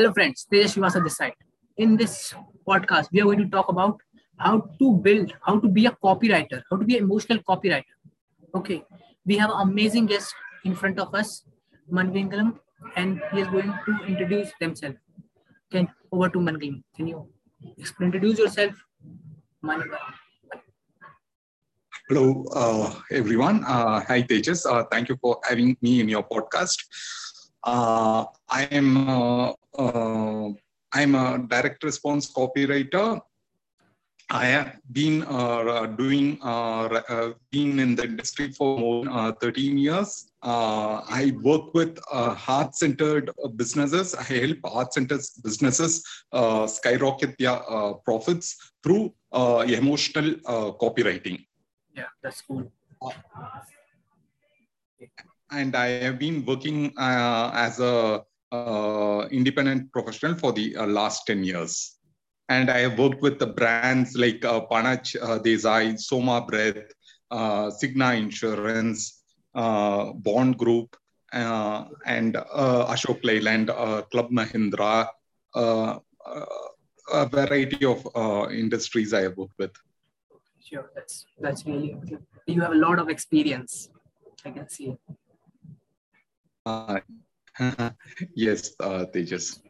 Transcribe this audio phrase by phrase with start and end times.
[0.00, 0.46] Hello, friends.
[0.50, 1.34] Tejas Srivastava this side.
[1.76, 2.34] In this
[2.66, 4.00] podcast, we are going to talk about
[4.38, 7.98] how to build, how to be a copywriter, how to be an emotional copywriter.
[8.54, 8.82] Okay,
[9.26, 10.34] we have amazing guest
[10.64, 11.44] in front of us,
[11.92, 12.58] Mangalam,
[12.96, 14.96] and he is going to introduce themselves.
[15.68, 16.82] Okay, over to Mangalam.
[16.96, 17.28] Can you
[18.00, 18.72] introduce yourself,
[19.62, 20.00] Mangalam?
[22.08, 23.64] Hello, uh, everyone.
[23.64, 24.64] Uh, hi, Tejas.
[24.64, 26.78] Uh, thank you for having me in your podcast.
[27.62, 30.52] Uh, I am uh, Uh,
[30.92, 33.20] I'm a direct response copywriter.
[34.28, 36.38] I have been uh, uh, doing
[37.50, 40.30] been in the industry for more than 13 years.
[40.42, 44.14] I work with heart-centered businesses.
[44.14, 46.04] I help heart-centered businesses
[46.66, 47.58] skyrocket their
[48.04, 50.34] profits through emotional
[50.84, 51.46] copywriting.
[51.94, 52.70] Yeah, that's cool
[55.50, 61.26] and I have been working uh, as a uh, independent professional for the uh, last
[61.26, 61.96] 10 years.
[62.48, 66.82] And I have worked with the brands like uh, Panach uh, Desai, Soma Breath,
[67.30, 69.22] uh, Cigna Insurance,
[69.54, 70.96] uh, Bond Group,
[71.32, 73.68] and Ashok Leyland,
[74.10, 75.08] Club Mahindra,
[75.54, 78.04] a variety of
[78.50, 79.70] industries I have worked with.
[80.58, 82.18] Sure, that's that's really good.
[82.46, 83.90] you have a lot of experience.
[84.44, 84.96] I can see.
[88.34, 89.60] Yes, uh, Tejas.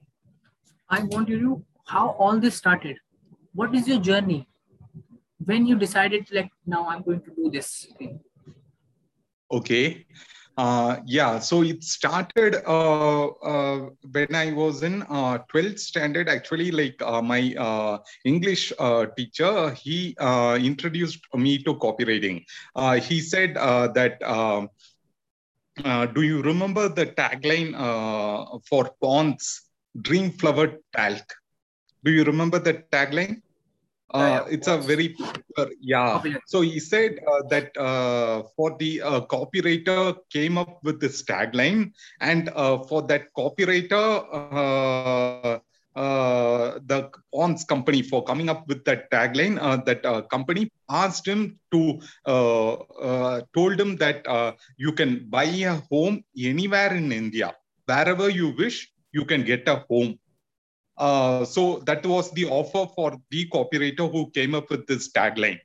[0.89, 2.97] I want you to how all this started.
[3.55, 4.47] What is your journey?
[5.45, 8.21] When you decided, like, now I'm going to do this thing.
[9.51, 10.07] Okay.
[10.57, 16.29] Uh, yeah, so it started uh, uh, when I was in 12th uh, standard.
[16.29, 18.73] Actually, like uh, my uh, English
[19.17, 20.15] teacher, he
[20.61, 22.45] introduced me to copywriting.
[23.03, 24.69] he said that um,
[25.85, 29.63] uh, do you remember the tagline uh, for Pond's
[30.01, 31.35] Dream Flower Talc?
[32.05, 33.43] Do you remember the tagline?
[34.13, 36.21] Uh, it's a very popular, yeah.
[36.47, 41.93] So he said uh, that uh, for the uh, copywriter came up with this tagline,
[42.21, 42.51] and
[42.89, 45.61] for that copywriter
[45.97, 49.59] uh, the Pond's company for coming up with that tagline.
[49.61, 55.29] Uh, that uh, company asked him to, uh, uh, told him that uh, you can
[55.29, 57.55] buy a home anywhere in India,
[57.87, 60.19] wherever you wish, you can get a home.
[61.47, 65.59] so that was the offer for the copywriter who came up with this tagline.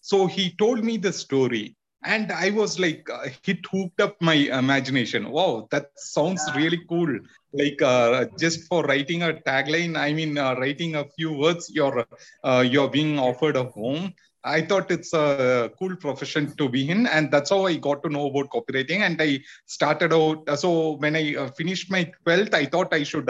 [0.00, 4.34] So he told me the story and i was like uh, it hooked up my
[4.34, 5.30] imagination.
[5.30, 6.56] Wow that sounds yeah.
[6.56, 7.18] really cool.
[7.52, 12.06] Like uh, just for writing a tagline i mean uh, writing a few words you're
[12.44, 14.14] uh, you're being offered a home.
[14.44, 18.08] I thought it's a cool profession to be in and that's how i got to
[18.08, 19.00] know about copywriting.
[19.00, 23.02] And i started out uh, so when i uh, finished my 12th i thought i
[23.02, 23.26] should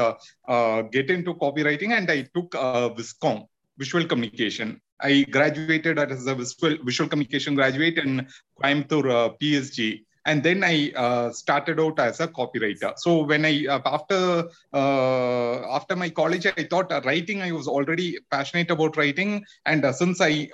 [0.92, 3.46] get into copywriting and i took uh, viscom
[3.78, 8.26] visual communication I graduated as a visual, visual communication graduate in
[8.62, 10.04] Coimbatore uh, PSG.
[10.26, 12.98] And then I uh, started out as a copywriter.
[12.98, 17.41] So when I uh, after uh, after my college, I thought uh, writing.
[17.41, 20.50] I was already passionate about writing, and since I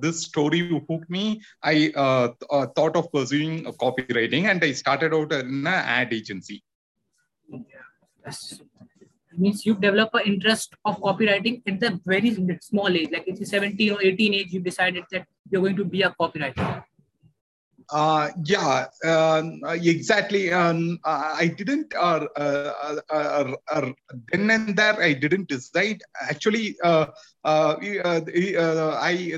[0.00, 5.66] this story hooked me, I thought of pursuing copywriting, and I started out in an
[5.66, 6.62] ad agency.
[7.50, 8.30] Yeah,
[9.40, 12.30] means you develop an interest of copywriting at the very
[12.60, 16.02] small age like it's 17 or 18 age you decided that you're going to be
[16.02, 16.84] a copywriter
[17.92, 20.52] uh, yeah, um, uh, exactly.
[20.52, 23.52] Um, uh, I didn't, uh, uh, uh,
[24.32, 26.00] then and there, I didn't decide.
[26.20, 27.00] Actually, I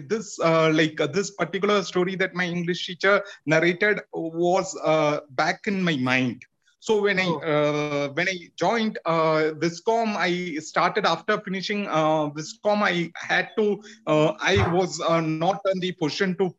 [0.07, 4.77] this like this particular story that my English teacher narrated was
[5.31, 6.45] back in my mind.
[6.83, 7.39] So when I oh.
[7.39, 12.83] uh, when I joined uh, Viscom, I started after finishing uh, Viscom.
[12.83, 13.81] I had to.
[14.05, 16.53] Uh, I was uh, not in the position to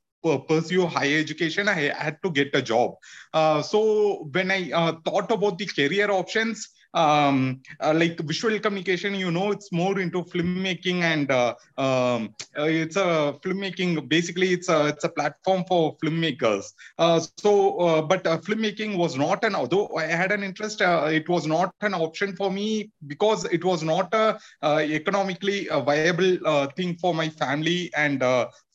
[0.48, 1.68] pursue higher education.
[1.68, 2.96] I had to get a job.
[3.34, 9.16] Uh, so when I uh, thought about the career options, um, uh, like visual communication,
[9.16, 14.08] you know, it's more into filmmaking and uh, um, uh, it's a filmmaking.
[14.08, 16.66] Basically, it's a it's a platform for filmmakers.
[16.98, 21.46] Uh, so, uh, but filmmaking was not an although I had an interest, it was
[21.48, 27.30] not an option for me because it was not a economically viable thing for my
[27.30, 28.24] family and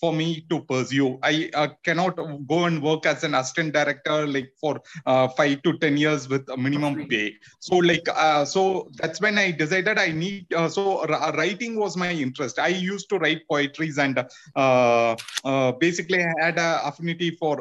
[0.00, 1.18] for me to pursue.
[1.22, 2.16] I uh, cannot
[2.46, 6.48] go and work as an assistant director like for uh, five to ten years with
[6.50, 7.34] a minimum pay.
[7.60, 10.52] So like uh, so that's when I decided I need.
[10.52, 12.58] Uh, so writing was my interest.
[12.58, 14.24] I used to write poetries and
[14.56, 17.56] uh, uh, basically I had an affinity for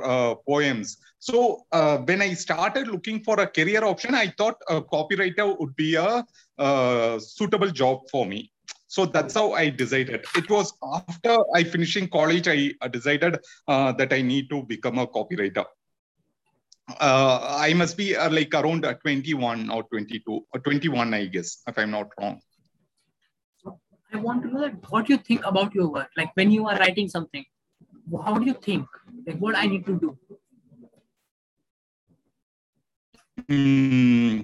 [0.48, 0.98] poems.
[1.20, 5.76] So uh, when I started looking for a career option, I thought a copywriter would
[5.76, 6.24] be a,
[6.58, 8.52] a suitable job for me.
[8.88, 10.26] So that's how I decided.
[10.36, 15.08] It was after I finishing college, I decided uh, that I need to become a
[15.08, 15.66] copywriter.
[17.02, 21.62] Uh, I must be uh, like around uh, 21 or 22 or 21, I guess,
[21.68, 22.40] if I'm not wrong.
[24.14, 26.10] I want to know that what you think about your work.
[26.16, 27.44] Like when you are writing something,
[28.24, 28.88] how do you think?
[29.26, 30.18] Like what I need to do?
[33.50, 34.42] Hmm.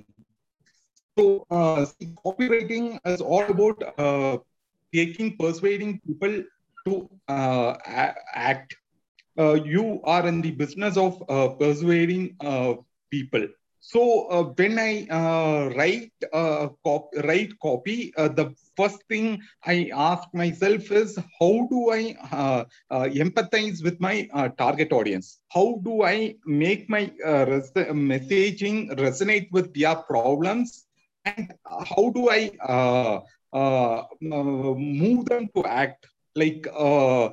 [1.18, 1.86] So, uh,
[2.26, 4.38] copywriting is all about uh,
[4.94, 6.44] taking, persuading people
[6.86, 7.76] to uh,
[8.34, 8.76] act.
[9.38, 12.76] Uh, you are in the business of uh, persuading uh,
[13.12, 13.48] people.
[13.80, 15.08] So when I
[15.76, 16.12] write
[16.86, 22.16] cop- write copy, the first thing I ask myself is how do I
[22.92, 24.28] empathize with my
[24.58, 25.40] target audience?
[25.52, 30.88] How do I make my res- messaging resonate with their problems?
[31.26, 32.52] And how do I
[34.22, 36.08] move them to act?
[36.36, 37.30] Like uh,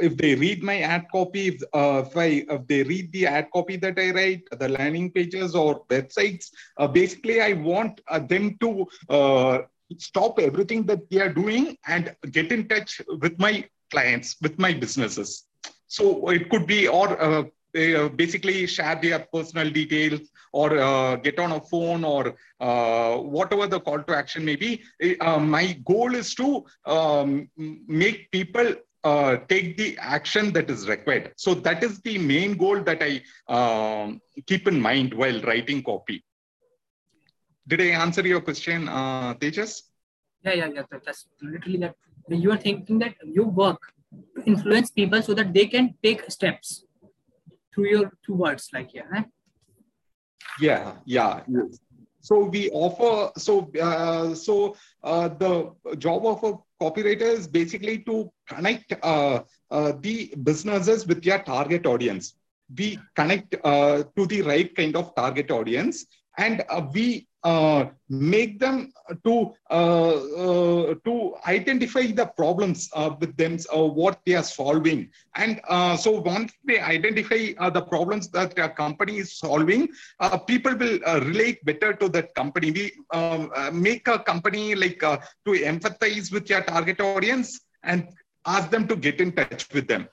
[0.00, 3.48] if they read my ad copy, if, uh, if, I, if they read the ad
[3.52, 8.56] copy that I write, the landing pages or websites, uh, basically I want uh, them
[8.60, 9.58] to uh,
[9.98, 14.72] stop everything that they are doing and get in touch with my clients, with my
[14.72, 15.44] businesses.
[15.86, 20.20] So it could be, or uh, basically share their personal details
[20.52, 24.82] or uh, get on a phone or uh, whatever the call to action may be.
[25.20, 28.74] Uh, my goal is to um, make people
[29.04, 31.32] uh, take the action that is required.
[31.36, 33.12] So that is the main goal that I
[33.56, 36.24] um, keep in mind while writing copy.
[37.68, 39.82] Did I answer your question, uh, Tejas?
[40.44, 40.82] Yeah, yeah, yeah.
[41.04, 41.94] That's literally that.
[42.28, 43.80] You are thinking that you work
[44.36, 46.85] to influence people so that they can take steps
[47.76, 49.02] through your two words, like yeah.
[49.14, 49.22] Eh?
[50.58, 51.40] Yeah, yeah.
[52.20, 53.30] So we offer.
[53.38, 59.92] So uh, so uh, the job of a copywriter is basically to connect uh, uh,
[60.00, 62.34] the businesses with their target audience.
[62.76, 66.06] We connect uh, to the right kind of target audience
[66.36, 68.92] and uh, we uh, make them
[69.24, 75.08] to uh, uh to identify the problems uh, with them, uh, what they are solving,
[75.36, 75.60] and
[76.00, 79.88] so once they identify the problems that a company is solving,
[80.46, 82.72] people will relate better to that company.
[82.72, 88.08] We um, make a company like to empathize with your target audience and
[88.44, 90.08] ask them to get in touch with them.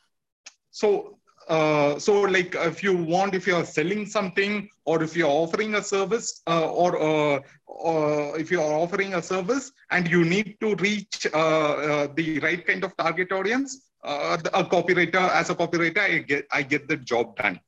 [0.69, 1.18] So
[1.48, 5.84] uh, so like if you want if you're selling something or if you're offering a
[5.84, 11.28] service uh, or, uh, or if you're offering a service and you need to reach
[11.34, 16.45] uh, uh, the right kind of target audience a copywriter as a copywriter i get
[16.51, 17.60] i get the job done.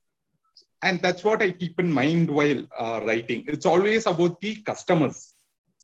[0.82, 2.62] And that's what i keep in mind while
[3.06, 3.46] writing.
[3.48, 5.34] It's always about the customers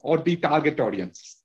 [0.01, 1.37] or the target audience.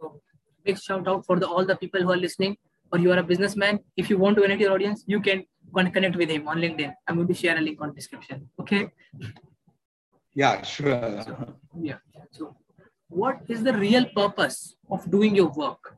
[0.00, 0.22] So,
[0.64, 2.56] big shout out for the, all the people who are listening
[2.92, 5.44] or you are a businessman, if you want to connect your audience, you can
[5.74, 6.92] connect with him on LinkedIn.
[7.08, 8.48] I'm going to share a link on description.
[8.60, 8.90] Okay.
[10.34, 11.22] Yeah, sure.
[11.22, 11.98] So, yeah.
[12.32, 12.56] So,
[13.08, 15.96] what is the real purpose of doing your work?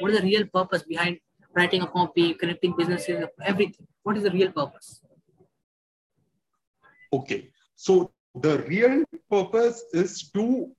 [0.00, 1.18] What is the real purpose behind
[1.54, 3.86] writing a copy, connecting businesses, everything?
[4.02, 5.02] What is the real purpose?
[7.12, 7.50] Okay.
[7.76, 10.70] So, the real purpose is to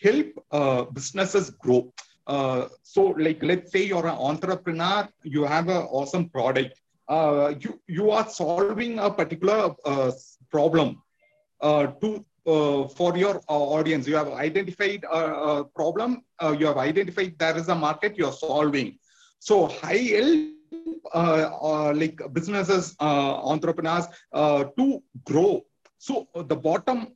[0.00, 1.92] help uh, businesses grow.
[2.26, 6.80] Uh, so like let's say you're an entrepreneur you have an awesome product.
[7.08, 10.10] Uh, you you are solving a particular uh,
[10.50, 11.00] problem
[11.60, 14.08] uh, to uh, for your audience.
[14.08, 16.22] You have identified a, a problem
[16.58, 18.98] you have identified there is a market you're solving.
[19.38, 25.64] So high help like businesses entrepreneurs to grow.
[25.98, 27.08] So the bottom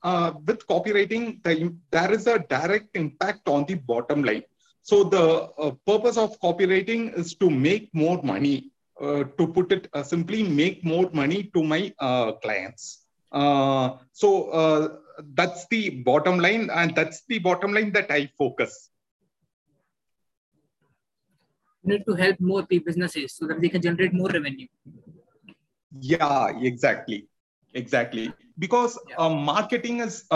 [0.47, 4.45] with copywriting the, there is a direct impact on the bottom line
[4.83, 8.73] so the uh, purpose of copywriting is to make more money.
[9.01, 13.07] Uh, to put it uh, simply, make more money to my uh, clients.
[13.33, 14.89] Uh, so uh,
[15.33, 18.91] that's the bottom line, and that's the bottom line that I focus.
[21.83, 24.67] You need to help more businesses so that they can generate more revenue.
[25.99, 27.27] Yeah, exactly,
[27.73, 28.35] exactly.
[28.59, 29.29] Because yeah.
[29.29, 30.27] marketing is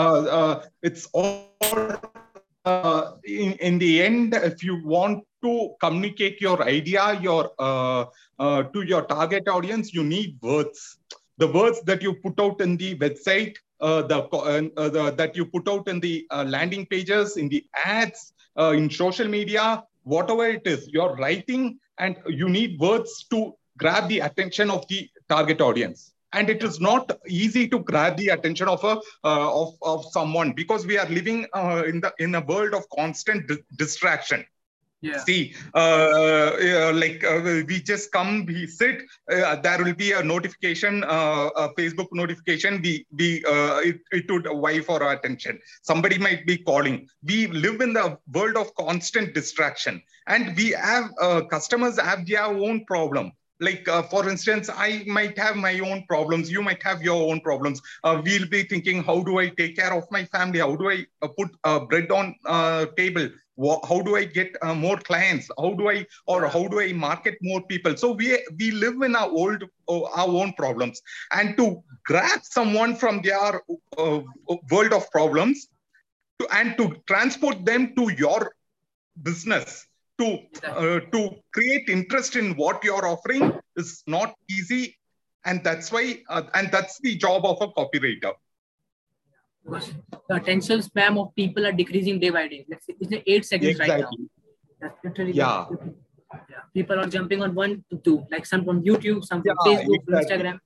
[0.81, 1.51] it's all
[2.65, 8.05] uh, in, in the end, if you want to communicate your idea, your uh,
[8.39, 10.97] uh, to your target audience, you need words.
[11.37, 15.45] The words that you put out in the website, uh, the, uh, the, that you
[15.45, 20.87] put out in the landing pages, in the ads, in social media, whatever it is,
[20.87, 26.49] you're writing, and you need words to grab the attention of the target audience and
[26.49, 30.85] it is not easy to grab the attention of a uh, of, of someone because
[30.85, 34.45] we are living uh, in the in a world of constant di- distraction.
[35.01, 35.23] Yeah.
[35.23, 37.39] see uh, uh, like uh,
[37.69, 42.81] we just come we sit uh, there will be a notification uh, a facebook notification
[42.85, 45.59] we we uh, it, it would vie for our attention.
[45.83, 47.07] Somebody might be calling.
[47.23, 50.01] We live in the world of constant distraction.
[50.27, 55.37] And we have uh, customers have their own problem like uh, for instance i might
[55.37, 56.51] have my own problems.
[56.51, 57.81] You might have your own problems.
[58.03, 60.59] Uh, we'll be thinking how do i take care of my family?
[60.59, 63.29] How do i uh, put uh, bread on uh, table?
[63.57, 65.49] How do i get uh, more clients?
[65.57, 67.95] How do i or how do i market more people?
[67.95, 71.01] So we we live in our old our own problems.
[71.31, 73.61] And to grab someone from their
[73.97, 74.19] uh,
[74.69, 75.67] world of problems
[76.39, 78.53] to, and to transport them to your
[79.23, 79.87] business
[80.19, 80.27] to
[80.67, 81.21] uh, to
[81.53, 84.97] create interest in what you're offering is not easy
[85.45, 88.33] and that's why uh, and that's the job of a copywriter
[89.65, 89.87] Because
[90.29, 92.65] the attention span of people are decreasing day by day.
[92.71, 93.95] Let's say it's eight seconds right now.
[93.95, 94.25] exactly
[94.81, 95.65] That's literally Yeah.
[96.53, 96.63] yeah.
[96.73, 100.01] People are jumping on one to two, like some from YouTube, some from Yeah, Facebook,
[100.07, 100.21] exactly.
[100.21, 100.59] Instagram,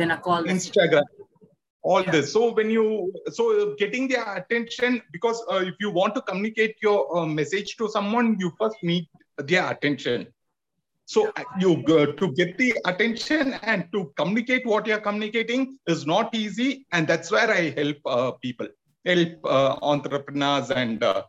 [0.00, 0.44] then a call.
[0.44, 1.02] instagram
[1.90, 2.12] all Yeah.
[2.14, 2.84] this so when you
[3.38, 3.44] so
[3.80, 8.36] getting their attention because uh, if you want to communicate your uh, message to someone
[8.44, 9.04] you first need
[9.50, 10.26] their attention
[11.14, 16.06] so uh, you uh, to get the attention and to communicate what you're communicating is
[16.14, 18.68] not easy and that's where i help uh, people
[19.10, 21.22] help uh, entrepreneurs and uh,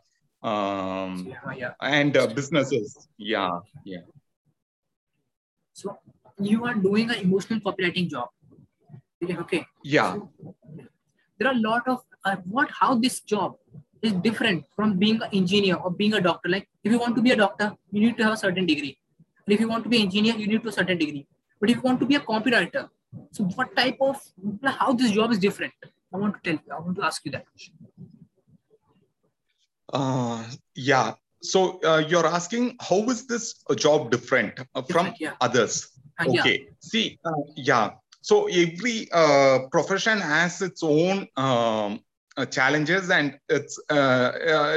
[0.52, 1.72] um, Yeah, yeah.
[1.98, 3.50] and uh, businesses yeah
[3.94, 4.04] yeah
[5.80, 5.98] So
[6.50, 8.28] you are doing an emotional copywriting job.
[9.22, 9.66] Okay.
[9.82, 10.16] yeah
[11.38, 13.56] there are a lot of uh, what how this job
[14.02, 16.48] is different from being an engineer or being a doctor.
[16.48, 18.98] Like if you want to be a doctor, you need to have a certain degree.
[19.46, 21.26] And if you want to be an engineer, you need to a certain degree.
[21.60, 22.88] But if you want to be a copywriter,
[23.30, 24.20] so what type of
[24.64, 25.72] how this job is different?
[26.12, 26.72] I want to tell you.
[26.72, 27.74] I want to ask you that question.
[29.92, 30.44] Uh,
[30.74, 31.14] yeah.
[31.42, 35.32] So uh, you're asking how is this job different uh, from Different, yeah.
[35.40, 35.88] others?
[36.18, 36.40] Uh, yeah.
[36.40, 36.68] Okay.
[36.80, 37.90] See, uh, yeah.
[38.26, 42.00] So every uh, profession has its own um,
[42.36, 44.72] uh, challenges, and it's uh, uh,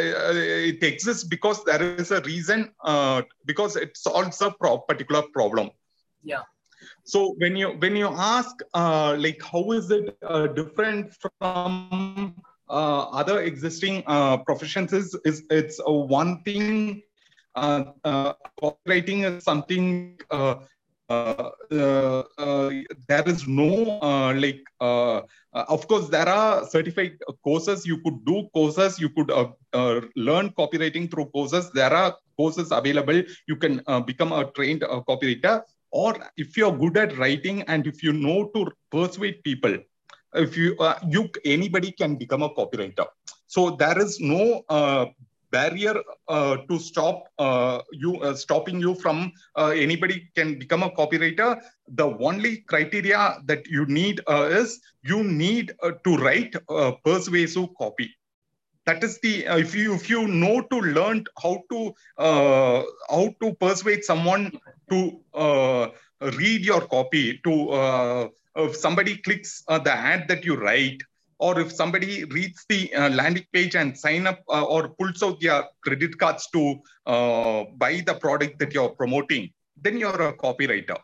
[0.71, 2.71] it exists because there is a reason.
[2.83, 5.71] Uh, because it solves a pro- particular problem.
[6.23, 6.43] Yeah.
[7.03, 12.35] So when you when you ask uh, like how is it uh, different from
[12.69, 17.01] uh, other existing uh, professions is, is it's uh, one thing
[17.55, 20.55] uh, uh, copywriting is something uh,
[21.09, 22.69] uh, uh, uh,
[23.07, 27.85] there is no uh, like of course there are certified courses.
[27.85, 28.99] You could do courses.
[28.99, 29.29] You could
[30.15, 31.71] learn copywriting through courses.
[31.71, 33.23] There are courses available.
[33.47, 35.63] You can become a trained copywriter.
[35.91, 39.75] Or if you're good at writing and if you know to persuade people
[40.35, 43.07] if you you anybody can become a copywriter.
[43.47, 44.63] So there is no
[45.51, 45.95] barrier
[46.27, 51.61] uh, to stop uh, you uh, stopping you from uh, anybody can become a copywriter.
[51.87, 56.55] The only criteria that you need uh, is you need uh, to write
[57.03, 58.15] persuasive copy.
[58.85, 64.03] That is the if you if you know to learn how to how to persuade
[64.03, 64.51] someone
[64.89, 65.21] to
[66.21, 71.01] read your copy to if somebody clicks the ad that you write
[71.39, 75.39] or if somebody reads the uh, landing page and sign up uh, or pulls out
[75.39, 79.49] their credit cards to uh, buy the product that you're promoting
[79.81, 80.97] then you're a copywriter.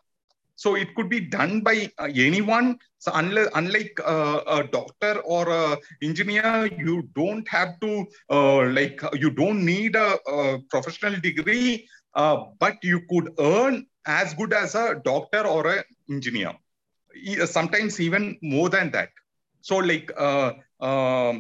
[0.58, 2.77] So it could be done by uh, anyone.
[3.00, 9.01] So unless, unlike uh, a doctor or a engineer you don't have to uh, like
[9.13, 15.01] you don't need a, a professional degree but you could earn as good as a
[15.04, 16.54] doctor or an engineer.
[17.46, 19.10] Sometimes even more than that
[19.68, 20.52] so like uh,
[20.90, 21.36] um,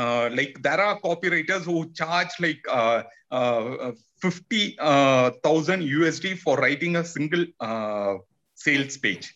[0.00, 7.04] uh, like there are copywriters who charge like uh, uh, 50,000 USD for writing a
[7.04, 8.14] single uh,
[8.54, 9.34] sales page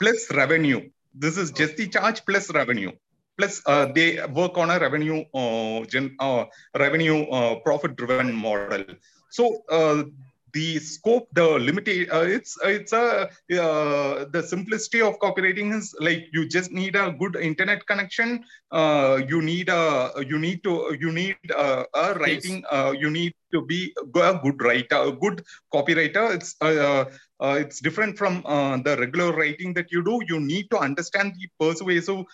[0.00, 0.80] plus revenue.
[1.14, 2.90] This is just the charge plus revenue.
[3.38, 6.44] Plus, uh, they work on a revenue uh, gen, uh,
[6.76, 8.84] revenue uh, profit driven model.
[9.30, 10.04] So uh,
[10.54, 13.28] the scope, the limited, uh, it's it's a
[13.60, 18.44] uh, the simplicity of copywriting is like you just need a good internet connection.
[18.70, 22.62] Uh, you need a you need to you need a, a writing.
[22.70, 22.94] Yes.
[23.00, 26.34] you need to be a good writer, a good copywriter.
[26.34, 27.04] It's uh,
[27.40, 30.20] uh, it's different from uh, the regular writing that you do.
[30.28, 32.24] You need to understand the persuasive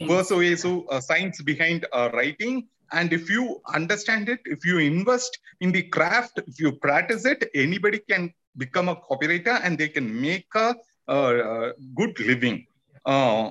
[0.00, 2.66] persuasive science behind writing
[2.98, 7.50] and if you understand it, if you invest in the craft, if you practice it,
[7.54, 10.74] anybody can become a copywriter and they can make a,
[11.08, 12.66] a good living,
[13.04, 13.50] uh,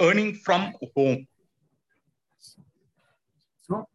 [0.00, 1.26] earning from home.
[3.66, 3.86] So,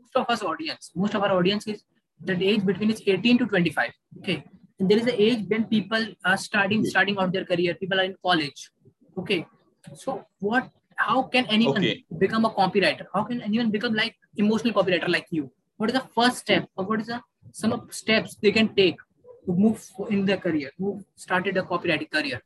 [0.00, 1.82] most of us audience, most of our audience is
[2.24, 3.92] that age between is 18 to 25.
[4.18, 4.44] Okay.
[4.78, 8.04] And there is an age when people are starting starting out their career, people are
[8.04, 8.70] in college.
[9.16, 9.46] Okay.
[9.94, 12.04] So what how can anyone okay.
[12.18, 13.06] become a copywriter?
[13.14, 15.50] How can anyone become like emotional copywriter like you?
[15.76, 17.20] What is the first step, or what is the
[17.52, 18.96] some of steps they can take
[19.44, 22.42] to move in their career, who started a copywriting career?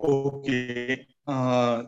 [0.00, 1.06] Okay.
[1.26, 1.84] Uh,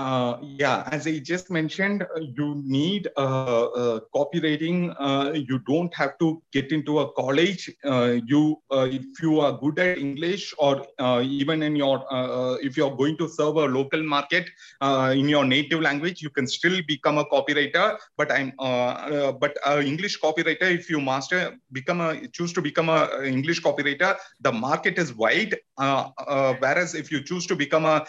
[0.00, 4.94] uh, yeah, as I just mentioned, uh, you need uh, uh copywriting.
[4.98, 7.70] Uh, you don't have to get into a college.
[7.84, 8.42] Uh, you,
[8.98, 10.86] if you are good at English, or
[11.22, 11.98] even in your,
[12.62, 14.48] if you're going to serve a local market
[15.20, 17.98] in your native language, you can still become a copywriter.
[18.16, 18.52] But I'm,
[19.44, 19.58] but
[19.92, 24.98] English copywriter, if you master, become a choose to become a English copywriter, the market
[24.98, 25.56] is wide.
[25.76, 28.04] whereas if you choose to become a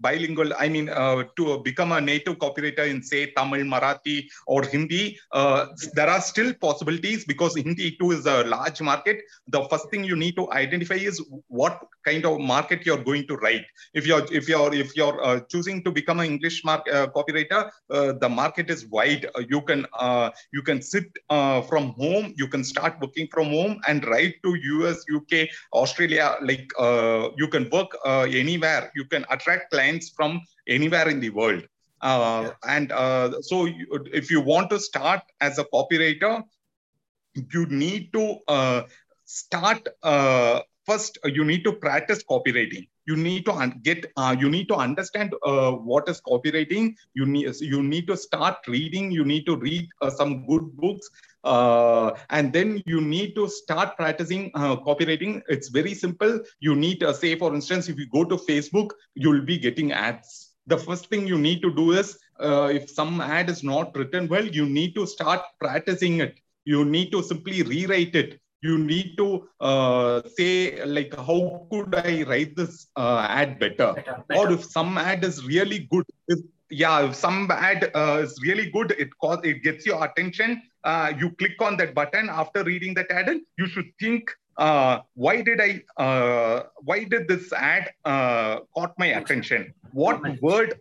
[0.00, 5.18] bilingual I mean, uh, to become a native copywriter in, say, Tamil, Marathi, or Hindi,
[5.32, 9.20] uh, there are still possibilities because Hindi too is a large market.
[9.48, 13.36] The first thing you need to identify is what kind of market you're going to
[13.36, 13.64] write.
[13.94, 17.70] If you're if you're if you're uh, choosing to become an English mark, uh, copywriter,
[17.90, 19.26] uh, the market is wide.
[19.34, 19.86] Uh, you can
[20.52, 22.34] you can sit from home.
[22.36, 26.36] You can start working from home and write to US, UK, Australia.
[26.42, 26.70] Like
[27.36, 28.90] you can work anywhere.
[28.94, 30.31] You can attract clients from
[30.68, 31.62] anywhere in the world.
[32.00, 36.42] Uh, and uh, so, you, if you want to start as a copywriter,
[37.34, 38.82] you need to uh,
[39.24, 41.18] start uh, first.
[41.24, 42.88] You need to practice copywriting.
[43.06, 44.06] You need to get.
[44.16, 46.94] Uh, you need to understand uh, what is copywriting.
[47.14, 47.54] You need.
[47.60, 49.10] You need to start reading.
[49.10, 51.10] You need to read some good books.
[51.44, 55.42] and then you need to start practicing copywriting.
[55.48, 56.40] It's very simple.
[56.60, 60.52] You need, to say, for instance, if you go to Facebook, you'll be getting ads
[60.66, 64.28] the first thing you need to do is uh, if some ad is not written
[64.28, 66.38] well, you need to start practicing it.
[66.64, 68.40] You need to simply rewrite it.
[68.62, 73.92] You need to uh, say like, how could I write this uh, ad better?
[73.92, 74.40] Better, better?
[74.40, 76.38] Or if some ad is really good, if,
[76.70, 80.62] yeah, if some ad uh, is really good, it cause, it gets your attention.
[80.84, 85.00] Uh, you click on that button after reading that ad, and you should think uh,
[85.14, 89.74] why did I, uh, why did this ad uh, caught my attention?
[89.92, 90.80] What word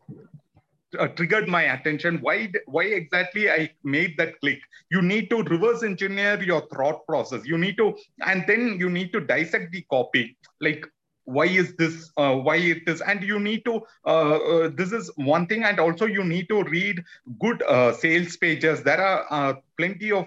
[1.00, 2.20] uh, triggered my attention?
[2.22, 4.60] Why, why exactly I made that click?
[4.90, 7.46] You need to reverse engineer your thought process.
[7.46, 10.38] You need to, and then you need to dissect the copy.
[10.60, 10.86] Like,
[11.26, 15.12] why is this uh, why it is and you need to uh, uh, this is
[15.16, 17.02] one thing and also you need to read
[17.40, 20.26] good uh, sales pages there are uh, plenty of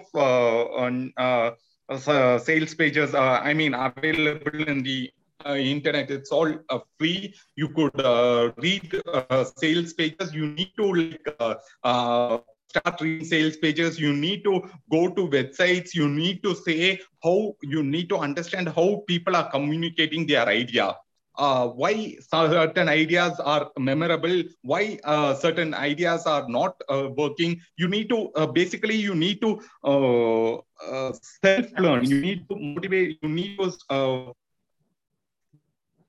[2.41, 5.11] sales pages, I mean, available in the
[5.53, 6.09] internet.
[6.09, 7.33] It's all uh, free.
[7.55, 10.33] You could uh, read uh, sales pages.
[10.33, 11.27] You need to like,
[12.69, 13.99] start reading sales pages.
[13.99, 15.93] You need to go to websites.
[15.93, 20.95] You need to say how you need to understand how people are communicating their idea
[21.37, 27.59] uh, why certain ideas are memorable, why uh, certain ideas are not uh, working.
[27.77, 30.55] You need to uh, basically you need to uh,
[30.89, 32.05] uh, self learn.
[32.05, 33.19] You need to motivate.
[33.21, 34.33] You need to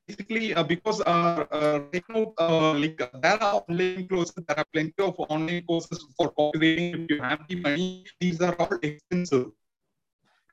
[0.06, 5.02] basically uh, because uh, uh, you uh, like there are online courses, there are plenty
[5.02, 7.04] of online courses for copywriting.
[7.04, 9.46] If you have the money, these are all expensive.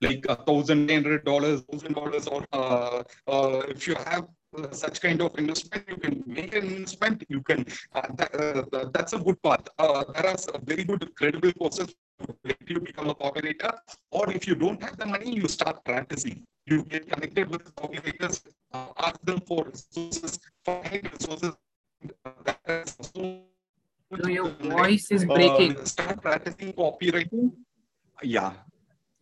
[0.02, 4.28] Like a thousand, hundred dollars, thousand dollars, or uh, uh, if you have
[4.72, 9.14] such kind of investment, you can make an investment, you can, uh, that, uh, that's
[9.14, 9.68] a good path.
[9.80, 11.96] Uh, there are very good credible courses
[12.68, 13.74] to become a copywriter,
[14.12, 16.44] or if you don't have the money, you start practicing.
[16.66, 21.54] You get connected with copywriters, uh, ask them for resources, find resources.
[24.16, 25.78] So your voice is breaking.
[25.78, 27.52] Uh, start practicing copywriting.
[28.22, 28.54] Yeah.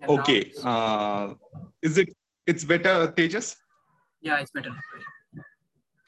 [0.07, 0.51] Okay.
[0.63, 1.33] Uh,
[1.81, 2.15] is it?
[2.45, 3.55] It's better, Tejas.
[4.21, 4.71] Yeah, it's better.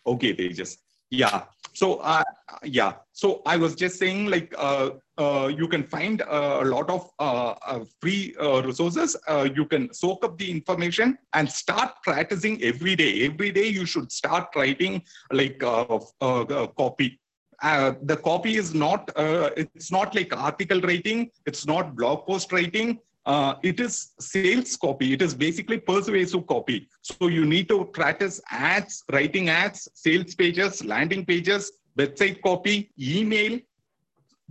[0.05, 0.77] Okay, Tejas.
[1.09, 1.45] Yeah.
[1.73, 2.23] So, uh,
[2.63, 2.93] yeah.
[3.11, 7.09] So I was just saying, like, uh, uh, you can find uh, a lot of
[7.19, 9.15] uh, uh, free uh, resources.
[9.27, 13.25] Uh, you can soak up the information and start practicing every day.
[13.25, 17.19] Every day you should start writing like uh, uh, uh, copy.
[17.61, 22.51] Uh, the copy is not uh, it's not like article writing it's not blog post
[22.51, 27.85] writing uh, it is sales copy it is basically persuasive copy so you need to
[27.85, 33.57] practice ads writing ads sales pages landing pages website copy email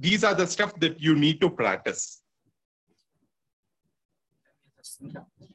[0.02, 2.22] these are the stuff that you need to practice.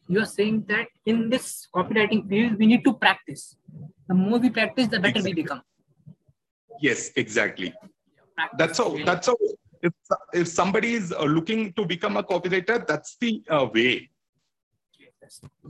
[0.08, 3.56] You are saying that in this copywriting field, we need to practice.
[4.08, 5.62] The more we practice, the better we become.
[6.82, 7.74] yes exactly.
[8.36, 9.38] Practice that's how that's how
[9.82, 9.94] if,
[10.34, 14.10] if somebody is uh, looking to become a copywriter that's the uh, way.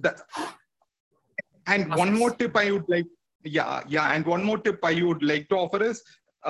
[0.05, 0.21] That
[1.67, 3.07] and one more tip i would like
[3.43, 6.01] yeah yeah and one more tip i would like to offer is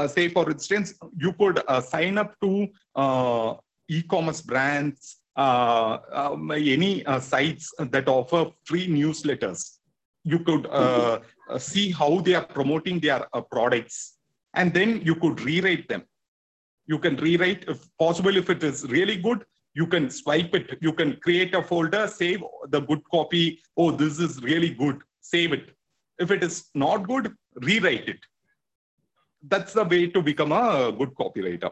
[0.05, 3.55] say for instance you could uh, sign up to uh,
[3.89, 9.77] e-commerce brands uh, um, any uh, sites that offer free newsletters.
[10.23, 14.17] You could uh, uh, see how they are promoting their uh, products
[14.55, 16.03] and then you could rewrite them.
[16.85, 20.75] You can rewrite if possible if it is really good you can swipe it.
[20.81, 25.53] You can create a folder save the good copy oh this is really good save
[25.53, 25.69] it.
[26.19, 28.19] If it is not good rewrite it
[29.43, 31.71] that's the way to become a good copywriter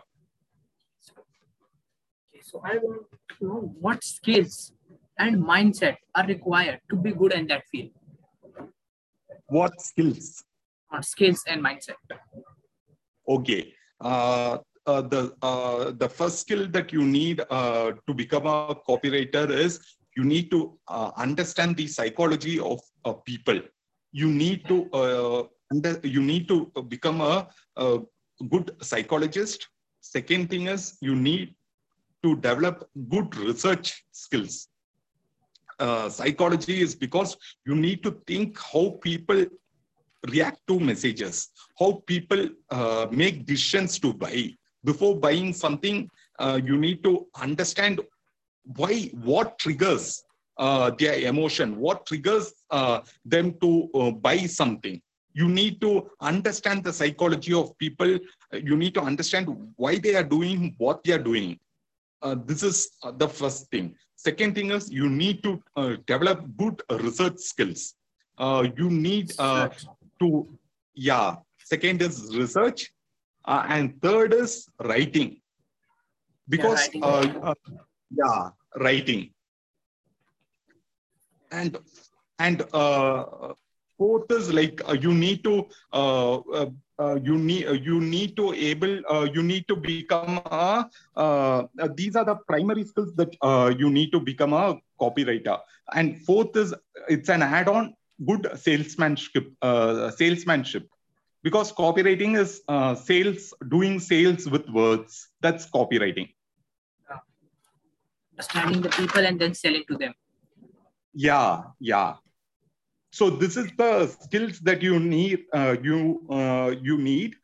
[2.30, 3.06] Okay, so I want
[3.40, 4.74] to know what skills
[5.18, 7.92] and mindset are required to be good in that field.
[9.48, 10.44] what skills
[10.92, 11.96] On skills and mindset.
[13.28, 18.76] okay uh, uh, the uh, the first skill that you need uh, to become a
[18.90, 19.80] copywriter is
[20.18, 23.60] you need to uh, understand the psychology of uh, people
[24.12, 24.78] you need to
[25.72, 27.48] uh, under, you need to become a,
[27.78, 28.00] a
[28.50, 29.68] good psychologist
[30.02, 31.56] second thing is you need
[32.24, 34.70] to develop good research skills
[35.80, 39.46] uh, psychology is because you need to think how people
[40.32, 41.50] react to messages,
[41.80, 44.52] how people uh, make decisions to buy.
[44.84, 48.02] Before buying something, uh, you need to understand
[48.64, 50.24] why, what triggers
[50.58, 55.02] uh, their emotion, what triggers uh, them to uh, buy something.
[55.36, 58.18] You need to understand the psychology of people.
[58.54, 61.60] You need to understand why they are doing what they are doing.
[62.22, 63.96] Uh, this is uh, the first thing.
[64.16, 67.96] Second thing is you need to uh, develop good research skills.
[68.38, 69.70] Uh, you need uh,
[70.22, 70.48] to
[70.96, 72.92] yeah second is research
[73.46, 75.42] uh, and third is writing
[76.48, 77.04] because writing.
[77.04, 77.54] uh, uh,
[78.22, 79.30] yeah writing
[81.52, 81.78] and
[82.40, 83.54] and uh,
[83.98, 88.36] fourth is like uh, you need to uh, uh, uh, you need uh, you need
[88.38, 90.90] to able uh, you need to become a
[91.96, 95.60] these are the primary skills that uh, you need to become a copywriter.
[95.94, 96.74] And fourth is
[97.10, 100.88] it's an add-on good salesmanship uh, salesmanship.
[101.44, 105.28] Because copywriting is uh, sales doing sales with words.
[105.42, 106.34] That's copywriting.
[108.34, 110.14] Understanding the people and then selling to them.
[111.16, 112.16] yeah yeah
[113.16, 117.36] so this is the skills that you need uh, you uh, you need.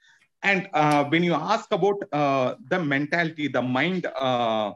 [0.44, 4.74] And uh, when you ask about uh, the mentality the mind uh,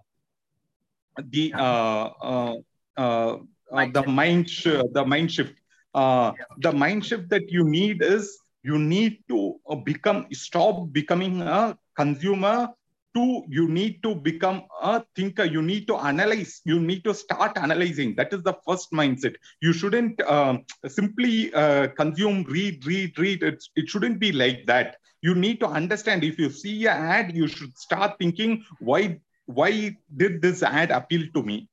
[1.18, 2.54] the uh, uh,
[2.98, 3.38] uh,
[3.72, 5.54] uh, the mind sh- the mind shift.
[5.94, 11.42] Uh, the mind shift that you need is you need to uh, become stop becoming
[11.42, 12.70] a consumer
[13.16, 15.46] to you need to become a thinker.
[15.46, 16.62] You need to analyze.
[16.66, 18.16] You need to start analyzing.
[18.16, 19.36] That is the first mindset.
[19.62, 23.44] You shouldn't um, simply uh, consume read read read.
[23.44, 24.98] It, it shouldn't be like that.
[25.22, 26.24] You need to understand.
[26.24, 31.28] If you see an ad you should start thinking why why did this ad appeal
[31.34, 31.70] to me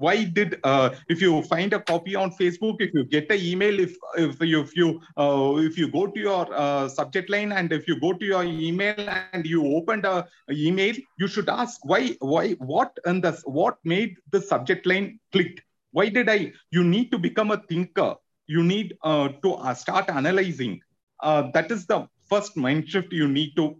[0.00, 3.80] why did uh, if you find a copy on facebook if you get an email
[3.86, 4.88] if if you if you
[5.22, 8.42] uh, if you go to your uh, subject line and if you go to your
[8.44, 13.78] email and you opened a, email you should ask why why what and the what
[13.84, 15.60] made the subject line clicked?
[15.92, 18.14] Why did i you need to become a thinker.
[18.46, 20.80] You need uh, to uh, start analyzing.
[21.20, 23.76] Uh, that is the first mind shift you need to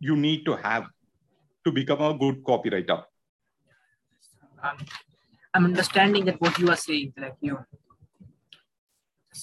[0.00, 0.88] you need to have
[1.64, 3.04] to become a good copywriter.
[4.62, 4.76] Um,
[5.54, 7.58] I'm understanding that what you are saying, like you.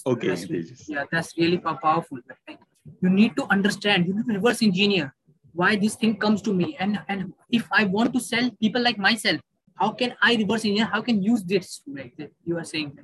[0.06, 2.20] Okay, That's, yeah, that's really powerful.
[2.48, 2.60] Like,
[3.02, 4.08] you need to understand.
[4.08, 5.14] You need to reverse engineer
[5.54, 8.98] why this thing comes to me, and and if I want to sell people like
[8.98, 9.40] myself,
[9.76, 10.86] how can I reverse engineer?
[10.86, 11.82] How can use this?
[11.88, 12.98] Like that you are saying,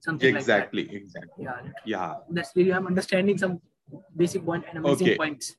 [0.00, 0.96] something exactly like that.
[1.02, 3.60] exactly Yeah, yeah that's really I'm understanding some
[4.16, 5.16] basic point and amazing Okay.
[5.16, 5.56] points.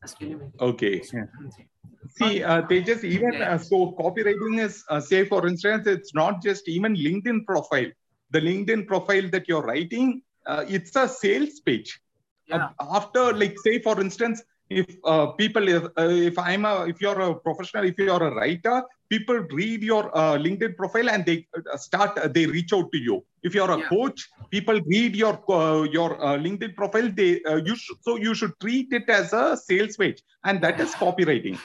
[0.00, 0.52] That's really amazing.
[0.60, 0.94] okay
[2.16, 3.54] See, uh, they just even Yeah.
[3.54, 7.90] uh, so copywriting is uh, say for instance, it's not just even LinkedIn profile.
[8.30, 11.90] The LinkedIn profile that you're writing, uh, it's a sales page.
[12.48, 12.56] Yeah.
[12.56, 17.00] Uh, after, like, say for instance, if uh, people, if, uh, if I'm a, if
[17.00, 21.46] you're a professional, if you're a writer, people read your uh, LinkedIn profile and they
[21.76, 23.24] start, they reach out to you.
[23.42, 23.88] If you're a Yeah.
[23.88, 27.10] coach, people read your uh, your uh, LinkedIn profile.
[27.20, 30.80] They uh, you should, so you should treat it as a sales page, and that
[30.80, 31.58] is copywriting.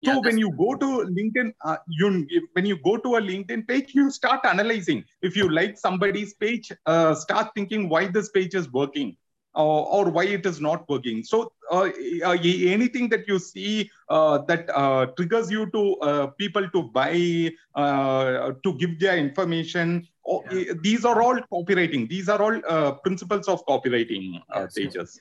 [0.00, 3.66] Yeah, So when you go to LinkedIn, uh, you when you go to a LinkedIn
[3.68, 5.04] page, you start analyzing.
[5.22, 9.16] If you like somebody's page, uh, start thinking why this page is working.
[9.54, 11.22] Or, or why it is not working.
[11.22, 11.90] So uh,
[12.24, 17.50] uh, anything that you see uh, that uh, triggers you to uh, people to buy,
[17.74, 20.74] uh, to give their information, or, Yeah.
[20.82, 22.08] these are all copywriting.
[22.08, 24.76] These are all uh, principles of copywriting, uh, yes.
[24.78, 25.18] Tejas.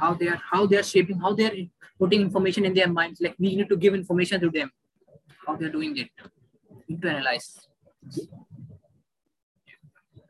[0.00, 1.56] how they are how they are shaping how they are
[1.98, 4.70] putting information in their minds like we need to give information to them
[5.46, 6.08] how they're doing it
[6.70, 7.48] we need to analyze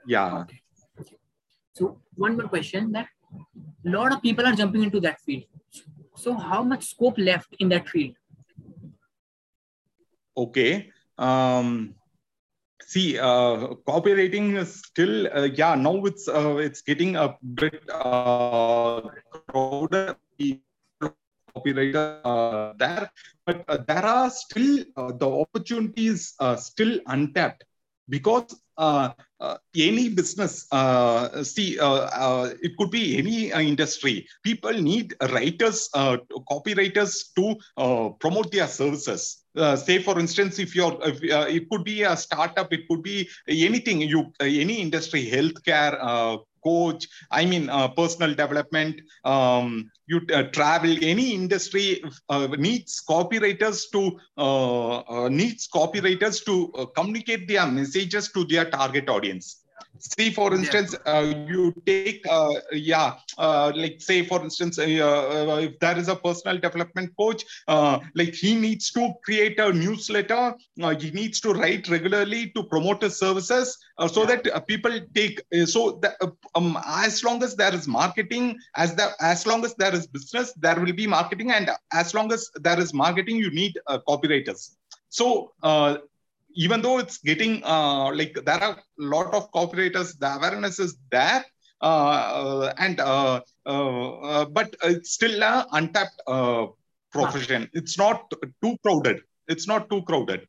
[0.07, 0.45] Yeah.
[1.79, 3.09] so one more question that
[3.87, 5.45] a lot of people are jumping into that field
[6.25, 8.15] so how much scope left in that field
[10.37, 10.91] Okay.
[11.19, 11.95] Um,
[12.87, 19.01] see, uh, copywriting is still, uh, yeah, now it's uh, it's getting a bit uh,
[19.31, 20.17] crowded.
[21.55, 23.11] Copywriter uh, there,
[23.45, 27.65] but uh, there are still uh, the opportunities uh, still untapped
[28.09, 29.11] because uh,
[29.43, 34.25] uh, any business, uh, see, uh, uh, it could be any uh, industry.
[34.45, 36.17] People need writers, uh,
[36.51, 37.57] copywriters to
[38.21, 39.45] promote their services.
[39.85, 44.01] Say, for instance, if you're, if, it could be a startup, it could be anything.
[44.01, 47.07] You, any industry, healthcare, coach.
[47.31, 49.01] I mean, uh, personal development.
[49.25, 50.97] Um, you uh, travel.
[51.03, 58.31] Any industry uh, needs copywriters to uh, uh, needs copywriters to uh, communicate their messages
[58.33, 59.62] to their target audience.
[59.99, 65.59] See, for instance, uh, you take, uh, yeah, uh, like say, for instance, uh, uh,
[65.61, 70.55] if there is a personal development coach, uh, like he needs to create a newsletter,
[70.83, 74.99] uh, he needs to write regularly to promote his services uh, so that uh, people
[75.15, 79.65] take, so that, uh, um, as long as there is marketing, as the, as long
[79.65, 81.53] as there is business, there will be marketing.
[81.53, 84.75] And as long as there is marketing, you need uh, copywriters.
[85.11, 85.99] So, uh,
[86.55, 90.97] even though it's getting uh, like there are a lot of copywriters, the awareness is
[91.11, 91.45] there,
[91.81, 96.67] uh, and uh, uh, but it's still a untapped uh,
[97.13, 97.69] profession.
[97.73, 98.31] It's not
[98.63, 99.21] too crowded.
[99.49, 100.47] It's not too crowded.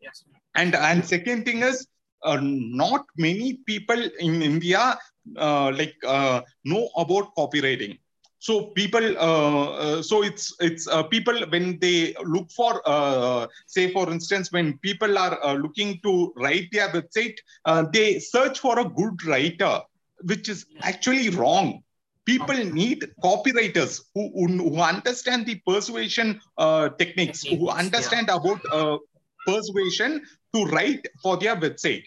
[0.00, 1.86] yes And and second thing is,
[2.24, 4.98] uh, not many people in India
[5.36, 7.98] uh, like uh, know about copywriting
[8.40, 13.92] so people uh, uh, so it's it's uh, people when they look for uh, say
[13.92, 18.78] for instance when people are uh, looking to write their website uh, they search for
[18.80, 19.80] a good writer
[20.24, 21.82] which is actually wrong.
[22.26, 28.98] People need copywriters who, who, who understand the persuasion uh, techniques who understand about uh,
[29.46, 30.22] persuasion
[30.54, 32.04] to write for their website.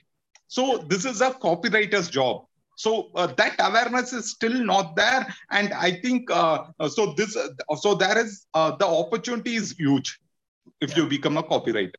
[0.48, 5.28] So this is a copywriter's job so uh, that awareness is still not there.
[5.52, 9.72] And i think uh, uh, so this uh, so there is uh, the opportunity is
[9.72, 10.20] huge
[10.82, 11.94] if you become a copywriter.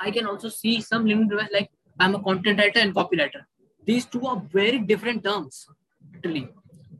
[0.00, 3.42] I can also see some LinkedIn like i'm a content writer and copywriter.
[3.84, 5.66] These two are very different terms
[6.14, 6.48] literally.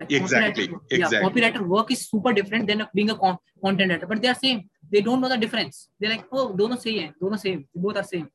[0.01, 4.07] Like Exactly, copywriter- yeah, copywriter work is super different than being a con- content writer.
[4.07, 4.71] But they are same.
[4.91, 5.89] They don't know the difference.
[6.01, 7.67] They're like oh don't same don't same.
[7.75, 8.31] Both are same.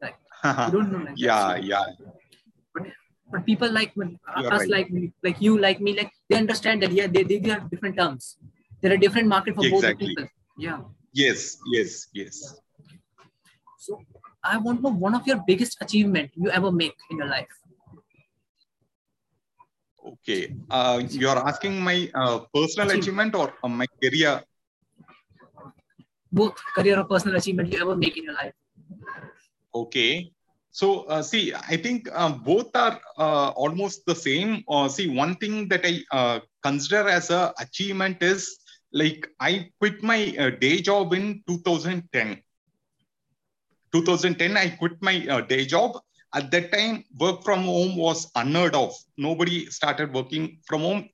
[0.00, 0.16] Like
[0.72, 1.84] don't know like yeah yeah
[3.34, 4.70] but, people like us right.
[4.70, 4.88] like
[5.26, 8.38] like you like me like they understand that yeah they, they, are different terms.
[8.80, 10.26] There are different market for both the people.
[10.56, 10.86] Yeah.
[11.12, 12.38] Yes yes yes.
[13.78, 13.98] So
[14.44, 17.50] i want to know one of your biggest achievement you ever make in your life.
[20.12, 23.34] Okay uh, you're asking my uh, personal Achievement.
[23.34, 24.42] achievement or uh, my career?
[26.30, 28.54] Both career or personal achievement you ever make in your life.
[29.74, 30.30] Okay.
[30.74, 34.64] So, uh, see, I think uh, both are uh, almost the same.
[34.68, 38.58] Uh, see, one thing that I uh, consider as a achievement is
[38.92, 42.42] like I quit my uh, day job in 2010.
[43.92, 45.92] 2010, I quit my day job.
[46.34, 48.92] At that time, work from home was unheard of.
[49.16, 51.08] Nobody started working from home.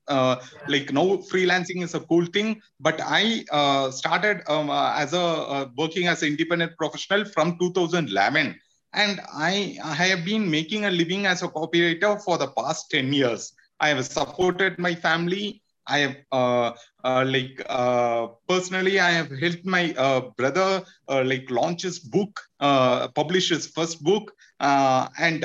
[0.67, 2.59] Like now, freelancing is a cool thing.
[2.79, 3.45] But I
[3.91, 8.55] started um, as a working as an independent professional from 2011,
[8.93, 13.13] and I I have been making a living as a copywriter for the past 10
[13.13, 13.53] years.
[13.79, 15.61] I have supported my family.
[15.87, 16.71] I have uh,
[17.03, 22.39] uh, like uh, personally, I have helped my uh, brother uh, like launch his book,
[22.59, 25.43] uh, publish his first book, and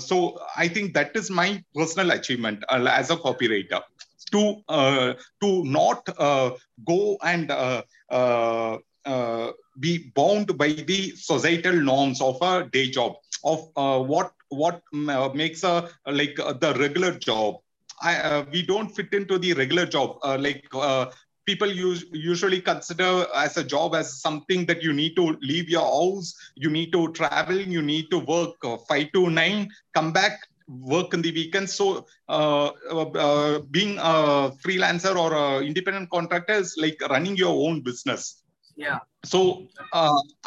[0.00, 3.82] so I think that is my personal achievement as a copywriter
[4.32, 4.62] to
[5.40, 6.04] to not
[6.84, 7.50] go and
[9.80, 15.88] be bound by the societal norms of a day job of what what makes a
[16.06, 17.56] like the regular job
[18.00, 20.18] I, uh, we don't fit into the regular job.
[20.22, 21.06] Uh, like uh,
[21.46, 25.84] people use, usually consider as a job as something that you need to leave your
[25.84, 30.40] house, you need to travel, you need to work uh, five to nine, come back,
[30.68, 31.72] work in the weekends.
[31.74, 38.42] So uh, uh, being a freelancer or independent contractor is like running your own business.
[38.76, 38.98] Yeah.
[39.24, 39.66] So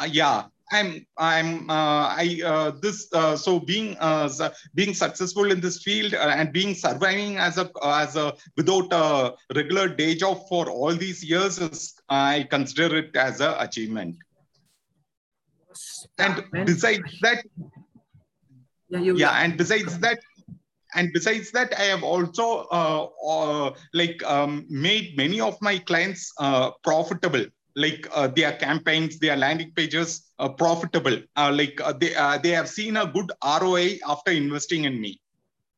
[0.07, 4.29] yeah, I'm I'm uh, I uh, this uh, so being uh,
[4.75, 9.33] being successful in this field uh, and being surviving as a as a without a
[9.55, 14.17] regular day job for all these years is I consider it as a achievement.
[16.17, 17.43] And besides that,
[18.89, 20.19] yeah, yeah, and besides that,
[20.95, 26.33] and besides that i have also uh, uh, like um, made many of my clients
[26.39, 27.45] uh, profitable
[27.79, 31.17] like uh, their campaigns, their landing pages uh, profitable.
[31.35, 35.19] Uh, like uh, they uh, they have seen a good ROI after investing in me.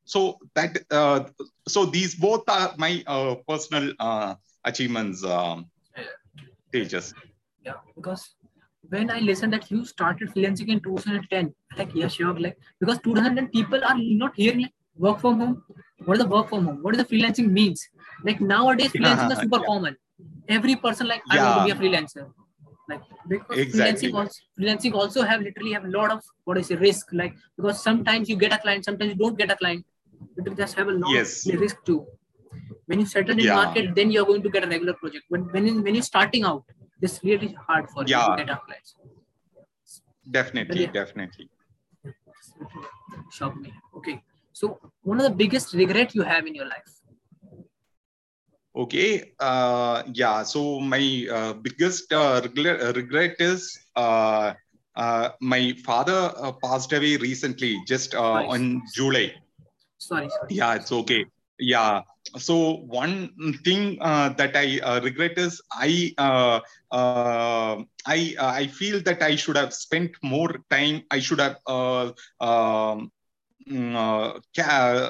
[0.05, 1.25] So that uh,
[1.67, 2.93] so these both are my
[3.47, 3.93] personal
[4.65, 5.23] achievements.
[5.23, 5.67] Um,
[6.73, 7.13] Tejus.
[7.65, 8.35] Yeah, because
[8.89, 13.49] when I listened that you started freelancing in 2010, like yeah, sure, like because 2010
[13.49, 15.63] people are not hearing like work from home.
[16.05, 16.79] What is the work from home?
[16.81, 17.87] What is the freelancing means?
[18.23, 19.67] Like nowadays, freelancing yeah, is super yeah.
[19.67, 19.97] common
[20.47, 21.43] every person like yeah.
[21.43, 22.31] I want to be a freelancer.
[22.89, 24.11] Like because exactly.
[24.11, 27.35] freelancing also freelancing also have literally have a lot of what is a risk like
[27.55, 29.85] because sometimes you get a client, sometimes you don't get a client.
[30.37, 31.47] You just have a lot yes.
[31.47, 32.05] of risk too.
[32.85, 33.55] When you settle in yeah.
[33.55, 35.25] market, then you're going to get a regular project.
[35.29, 36.63] But when in, when you're starting out,
[36.99, 38.25] this really hard for yeah.
[38.25, 38.87] you to get a client.
[40.29, 40.91] Definitely, yeah.
[40.91, 41.49] definitely.
[43.31, 43.73] Shock me.
[43.97, 44.21] Okay.
[44.53, 47.00] So one of the biggest regret you have in your life
[48.75, 49.33] Okay.
[49.39, 50.43] Uh, yeah.
[50.43, 54.53] So my uh, biggest uh, regret is uh,
[54.95, 58.49] uh, my father uh, passed away recently, just uh, nice.
[58.49, 59.33] on July.
[59.97, 60.47] Sorry, sorry.
[60.49, 61.25] Yeah, it's okay.
[61.59, 62.01] Yeah.
[62.37, 66.59] So one thing uh, that I uh, regret is I uh,
[66.91, 71.03] uh, I uh, I feel that I should have spent more time.
[71.11, 73.11] I should have uh, um,
[73.67, 74.39] mm, uh,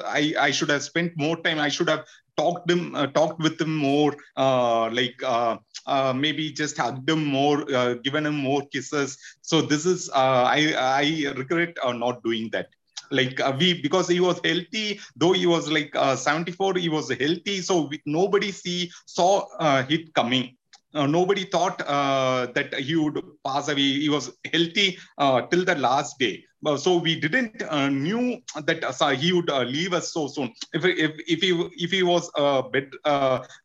[0.06, 1.58] I, I should have spent more time.
[1.58, 2.04] I should have
[2.36, 7.24] talked him uh, talked with him more uh, like uh, uh maybe just hugged him
[7.24, 9.18] more uh, given him more kisses.
[9.42, 12.68] So this is uh, i i regret not doing that.
[13.10, 17.60] Like we because he was healthy though he was like 74 he was healthy.
[17.60, 19.44] So we, nobody see saw
[19.88, 20.56] it coming
[20.94, 24.00] uh, nobody thought uh, that he would pass away.
[24.04, 26.44] He was healthy uh, till the last day.
[26.82, 28.24] so we didn't uh, knew
[28.68, 30.52] that uh, he would uh, leave us so soon.
[30.72, 31.50] If if if he
[31.86, 32.30] if he was
[32.74, 32.90] bed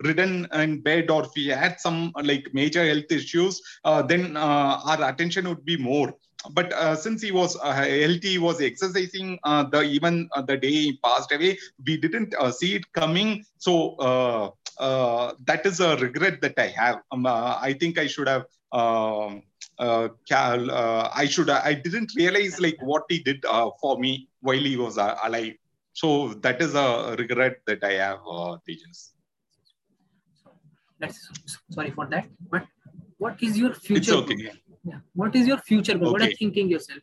[0.08, 2.00] ridden in bed or if he had some
[2.32, 3.62] like major health issues,
[4.12, 6.10] then our attention would be more
[6.52, 10.72] but uh, since he was uh, healthy, he was exercising uh, the even the day
[10.72, 11.58] he passed away.
[11.86, 13.44] We didn't see it coming.
[13.58, 17.02] So uh, that is a regret that I have.
[17.12, 18.46] Um, uh, I think I should have.
[18.72, 19.44] Um,
[19.80, 21.50] uh, uh, I should.
[21.50, 25.54] I didn't realize like what he did uh, for me while he was alive.
[25.94, 28.20] So that is a regret that I have,
[28.68, 29.14] Tejus.
[31.00, 31.30] That's
[31.70, 32.28] sorry for that.
[32.50, 32.66] But
[33.18, 34.00] what is your future?
[34.00, 34.52] It's okay.
[34.84, 35.00] Yeah.
[35.14, 35.94] What is your future?
[35.94, 36.06] Okay.
[36.12, 37.00] What are you thinking yourself?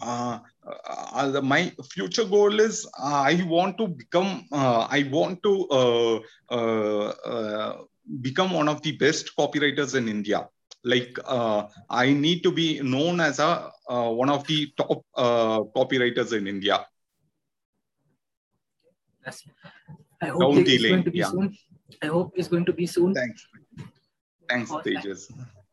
[0.00, 5.68] Uh, uh, my future goal is uh, I want to become, uh, I want to
[5.70, 6.20] uh,
[6.54, 7.82] uh,
[8.20, 10.48] become one of the best copywriters in India.
[10.82, 11.18] Like
[11.90, 15.04] I need to be known as a one of the top
[15.76, 16.86] copywriters in India.
[19.26, 19.44] Yes.
[20.22, 21.30] I hope it's going to be yeah.
[21.30, 21.56] soon.
[22.02, 23.12] I hope it's going to be soon.
[23.12, 23.46] Thanks.
[24.48, 25.30] Thanks, Tejus.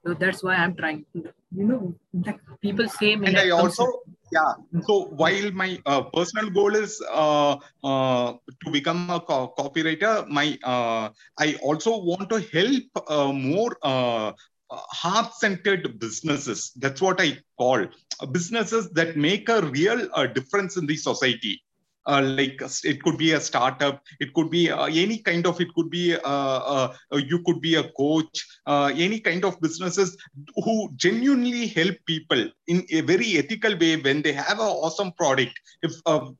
[0.07, 1.05] So that's why I'm trying.
[1.13, 3.11] To, you know, like people say.
[3.15, 3.85] And I also,
[4.31, 4.53] yeah.
[4.87, 10.57] So while my uh, personal goal is uh, uh, to become a co- copywriter, my
[10.63, 14.31] uh, I also want to help uh, more uh,
[14.71, 16.71] heart-centered businesses.
[16.77, 17.87] That's what I call
[18.31, 21.61] businesses that make a real difference in the society.
[22.07, 25.73] Uh, like it could be a startup it could be uh, any kind of it
[25.75, 30.17] could be uh, uh, uh you could be a coach uh, any kind of businesses
[30.63, 35.53] who genuinely help people in a very ethical way when they have an awesome product.
[35.83, 36.31] If uh,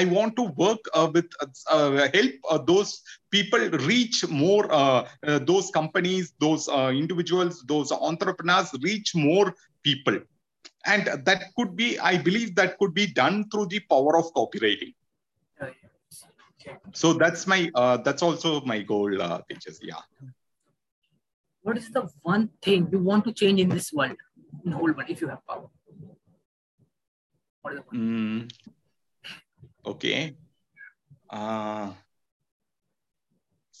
[0.00, 0.80] i want to work
[1.14, 1.28] with
[2.16, 4.64] help those people reach more
[5.50, 6.68] those companies those
[7.02, 10.18] individuals those entrepreneurs reach more people.
[10.86, 14.92] And that could be i believe that could be done through the power of copywriting
[16.92, 20.02] so that's my uh, that's also my goal uh, Tejus yeah.
[21.62, 24.16] What is the one thing you want to change in this world
[24.64, 25.68] in the whole world if you have power?
[27.62, 28.52] What is the mm,
[29.86, 30.36] okay.
[31.30, 31.92] Uh,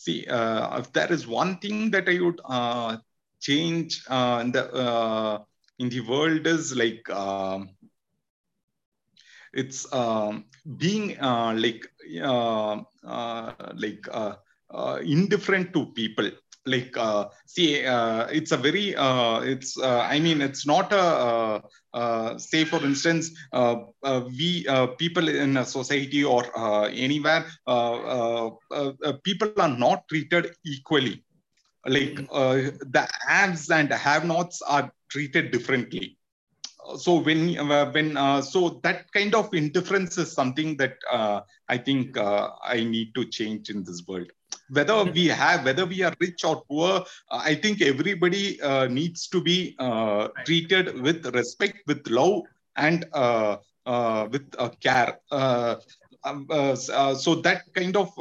[0.02, 2.96] see uh, if there is one thing that i would uh,
[3.40, 5.38] change uh, in the uh,
[5.78, 7.70] in the world is like um,
[9.52, 10.44] it's um,
[10.76, 11.86] being uh, like
[12.22, 14.34] uh, uh, like uh,
[14.70, 16.30] uh, indifferent to people.
[16.64, 17.74] Like uh, see
[18.38, 18.94] it's a very
[19.52, 21.62] it's i mean it's not a
[22.38, 23.30] say for instance
[24.38, 24.64] we
[24.98, 26.44] people in a society or
[26.90, 27.44] anywhere
[29.24, 31.24] people are not treated equally.
[31.86, 36.16] Like the haves and have nots are treated differently
[36.96, 41.76] so when uh, when uh, so that kind of indifference is something that uh, i
[41.76, 44.30] think uh, i need to change in this world.
[44.70, 49.28] Whether we have whether we are rich or poor uh, i think everybody uh, needs
[49.28, 49.76] to be
[50.44, 52.42] treated with respect with love
[52.76, 53.04] and
[54.32, 55.18] with care.
[56.24, 56.76] Um,
[57.16, 58.12] so that kind of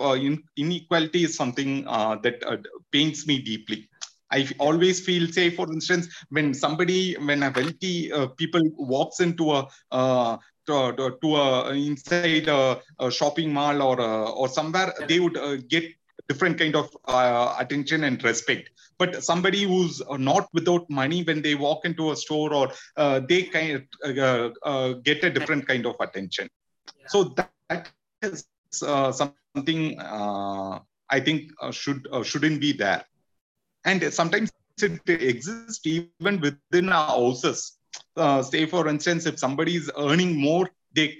[0.57, 3.90] inequality is something that pains me deeply
[4.31, 9.51] I always feel, say, for instance, when somebody, when a wealthy uh, people walks into
[9.51, 14.93] a uh, to, to, to, a inside a, a, shopping mall or uh, or somewhere,
[15.07, 15.83] they would uh, get
[16.29, 18.69] different kind of uh, attention and respect.
[18.97, 23.43] But somebody who's not without money, when they walk into a store or uh, they
[23.43, 26.47] kind of get a different kind of attention.
[27.07, 27.89] So that, that
[28.21, 33.03] is something I think should shouldn't be there
[33.85, 34.51] and sometimes
[34.81, 37.77] it exists even within our houses.
[38.15, 41.17] Uh, say, for instance, if somebody is earning more, they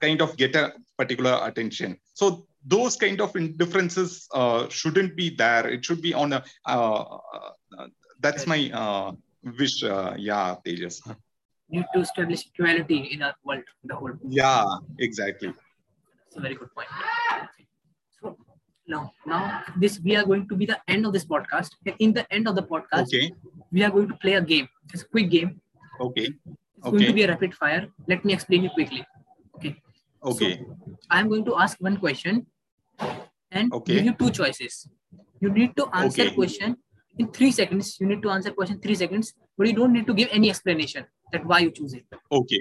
[0.00, 1.98] kind of get a particular attention.
[2.14, 5.68] So those kind of indifferences uh, shouldn't be there.
[5.68, 6.44] It should be on a.
[6.66, 7.18] Uh,
[7.78, 7.86] uh
[8.20, 9.12] that's my uh,
[9.58, 9.82] wish.
[9.82, 11.02] Uh, yeah, Tejus.
[11.68, 14.12] Need to establish equality in our world, the whole.
[14.28, 14.64] Yeah,
[14.98, 15.48] exactly.
[15.48, 16.88] That's a very good point
[18.86, 21.70] now now this we are going to be the end of this podcast.
[21.98, 23.32] In the end of the podcast okay.
[23.70, 24.68] we are going to play a game.
[24.92, 25.60] It's a quick game.
[26.00, 26.28] Okay.
[26.28, 26.90] It's okay.
[26.90, 27.88] going to be a rapid fire.
[28.08, 29.04] Let me explain it quickly.
[29.56, 29.80] Okay.
[30.24, 30.58] Okay.
[30.58, 30.76] So,
[31.10, 32.46] i'm going to ask one question
[33.50, 33.94] and okay.
[33.94, 34.88] give you two choices.
[35.40, 36.34] You need to answer okay.
[36.34, 36.76] question
[37.18, 37.98] in three seconds.
[38.00, 41.04] You need to answer question three seconds but you don't need to give any explanation
[41.32, 42.04] that why you choose it.
[42.30, 42.60] Okay.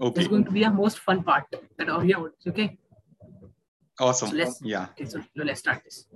[0.00, 0.20] Okay.
[0.20, 1.44] It's going to be a most fun part
[1.76, 2.78] that are here okay
[4.00, 4.30] Awesome.
[4.30, 4.86] So let's, yeah.
[4.92, 6.06] Okay, so let's start this.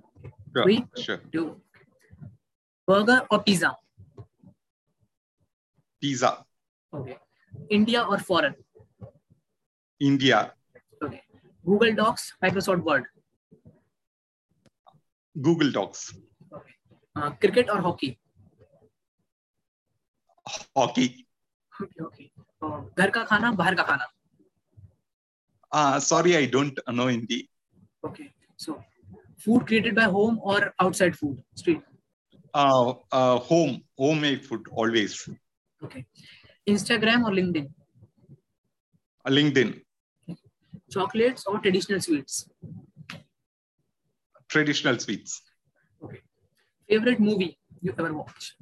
[0.55, 0.64] Sure.
[0.64, 1.20] Three, sure.
[1.33, 1.61] two.
[2.87, 3.76] Burger or pizza?
[6.01, 6.45] Pizza.
[6.95, 7.16] Okay.
[7.70, 8.55] India or foreign?
[10.01, 10.53] India.
[11.03, 11.22] Okay.
[11.64, 13.05] Google Docs, Microsoft Word?
[15.41, 16.14] Google Docs.
[16.53, 16.74] Okay.
[17.16, 18.18] Uh, cricket or hockey?
[20.76, 21.26] Hockey.
[21.80, 22.03] Okay.
[22.03, 22.33] okay.
[22.62, 24.07] Uh, घर का खाना बाहर का खाना
[25.72, 27.39] uh, sorry i don't know hindi
[28.05, 28.32] Okay.
[28.57, 28.82] So,
[29.38, 31.80] food created by home or outside food, street?
[32.55, 35.28] Uh, uh, home, homemade food always.
[35.82, 36.05] Okay.
[36.68, 37.70] Instagram or LinkedIn?
[39.24, 39.80] Uh, LinkedIn.
[40.90, 42.48] Chocolates or traditional sweets?
[44.48, 45.42] Traditional sweets.
[46.05, 46.20] Okay.
[46.88, 48.55] Favorite movie you ever watched?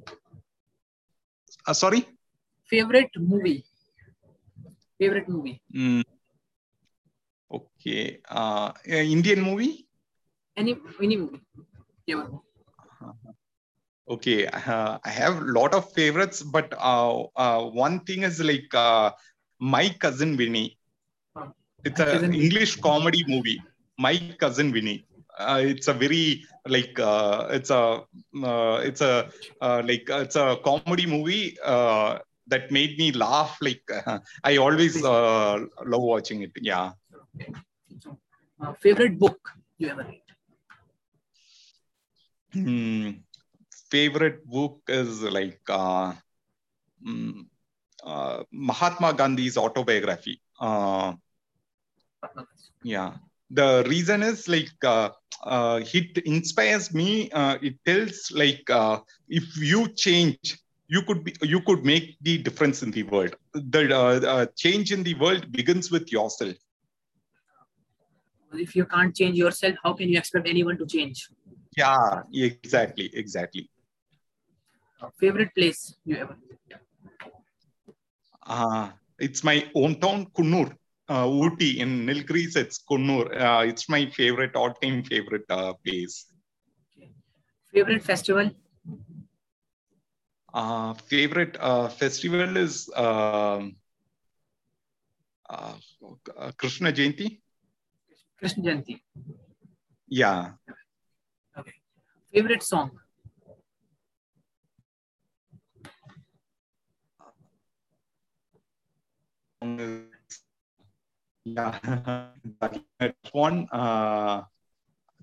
[1.67, 2.07] Uh, sorry?
[2.65, 3.65] Favorite movie?
[4.97, 5.61] Favorite movie?
[5.75, 6.03] Mm.
[7.81, 8.19] Okay.
[8.29, 9.87] Uh, Indian movie?
[10.55, 11.41] Any any movie.
[12.05, 12.25] Yeah.
[14.07, 14.45] Okay.
[14.45, 19.11] Uh, I have a lot of favorites, but uh, uh, one thing is like uh,
[19.59, 20.77] My Cousin Vinny.
[21.83, 23.59] It's an English comedy movie.
[23.97, 25.05] My Cousin Vinny.
[25.37, 28.03] Uh, it's a very like uh, it's a
[28.43, 29.29] uh, it's a
[29.61, 34.57] uh, like uh, it's a comedy movie uh, that made me laugh like uh, i
[34.57, 36.91] always uh, love watching it yeah
[38.61, 40.21] uh, favorite book you ever read?
[42.53, 43.09] Hmm.
[43.89, 46.13] Favorite book is like uh,
[47.05, 47.49] um,
[48.03, 50.41] uh, Mahatma Gandhi's autobiography.
[50.59, 51.13] Uh,
[52.83, 53.13] yeah.
[53.51, 55.09] the reason is like uh,
[55.43, 57.29] uh, it inspires me.
[57.31, 62.37] Uh, it tells like uh, if you change, you could be you could make the
[62.37, 63.35] difference in the world.
[63.53, 66.55] The change in the world begins with yourself.
[68.53, 71.29] If you can't change yourself, how can you expect anyone to change?
[71.77, 73.69] Yeah, exactly, exactly.
[75.19, 76.37] Favorite place you ever?
[78.45, 78.89] Uh,
[79.19, 80.75] it's my hometown, Coonoor
[81.11, 83.25] uh, Ooty in Nilgiris, it's Coonoor.
[83.35, 86.25] Uh, it's my favorite, all-time favorite uh, place.
[87.73, 88.51] Favorite festival?
[90.53, 93.75] Uh, favorite uh, festival is um,
[95.49, 95.73] uh,
[96.37, 97.40] uh, Krishna Jayanti.
[98.41, 98.99] Krishna Jayanti.
[100.09, 100.53] Yeah.
[101.55, 101.77] Okay.
[102.33, 102.89] Favorite song?
[111.45, 111.77] Yeah,
[112.59, 113.67] that one.
[113.71, 114.41] Uh,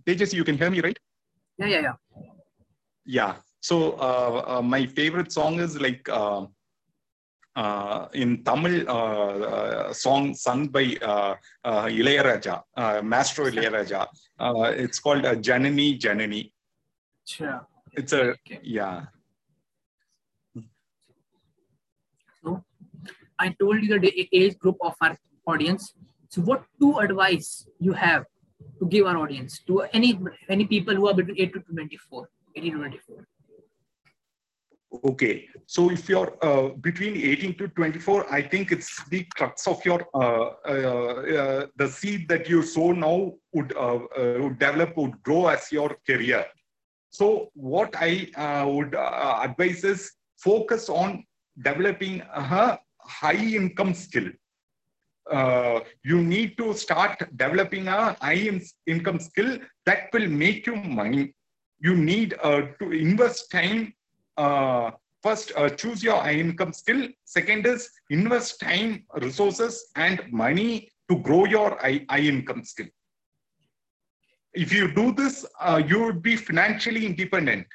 [0.07, 0.99] Tejus, you can hear me, right?
[1.59, 1.95] Yeah, yeah, yeah.
[3.05, 3.37] Yeah.
[3.61, 6.47] So uh, uh, my favorite song is like uh,
[8.23, 11.35] in Tamil uh, uh, song sung by uh,
[11.65, 14.07] uh, Ilayaraja, uh, Maestro Ilayaraja.
[14.39, 16.53] Uh, it's called uh, Janani Janani.
[17.27, 17.61] Sure.
[17.93, 18.61] It's a Okay.
[18.63, 19.07] yeah.
[22.43, 22.63] So,
[23.39, 25.95] I told you the age group of our audience.
[26.29, 28.25] So, what two advice you have
[28.81, 30.11] to give our audience to any
[30.49, 33.27] any people who are between 8 to 24, 18 to 24?
[34.91, 39.85] Okay, so if you're uh, between 18 to 24, I think it's the crux of
[39.85, 44.97] your uh, uh, uh, the seed that you sow now would uh, uh, would develop
[44.97, 46.47] would grow as your career.
[47.11, 51.25] So what I would advise is focus on
[51.63, 54.31] developing a high income skill.
[56.03, 61.35] You need to start developing a high in- income skill that will make you money.
[61.79, 63.93] You need to invest time
[64.39, 64.91] uh,
[65.23, 67.09] first uh, choose your high income skill.
[67.25, 72.87] Second is invest time resources and money to grow your high, high income skill.
[74.55, 77.67] If you do this uh, you would be financially independent.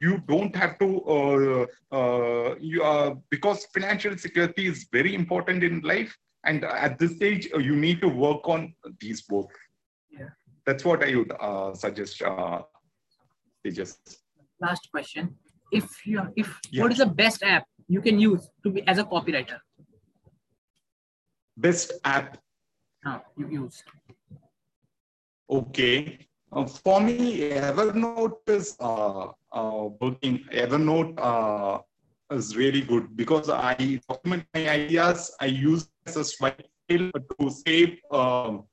[0.00, 5.80] You don't have to uh, uh, you, uh, because financial security is very important in
[5.80, 6.14] life
[6.44, 9.50] and at this stage you need to work on these both.
[10.10, 10.28] Yeah.
[10.66, 12.62] that's what i would uh, suggest uh,
[13.80, 14.20] just
[14.60, 15.36] Last question.
[15.72, 16.82] If you if Yeah.
[16.82, 19.58] what is the best app you can use to be as a copywriter?
[21.56, 22.38] best app
[23.06, 23.84] Uh, you use.
[25.48, 26.26] Okay.
[26.52, 30.42] Uh, for me, Evernote is uh, uh, working.
[30.52, 31.78] Evernote uh,
[32.34, 35.30] is really good because I document my ideas.
[35.40, 38.64] I use as a swipe file to save um,